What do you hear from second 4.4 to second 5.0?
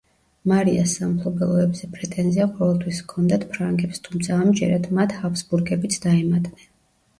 ამჯერად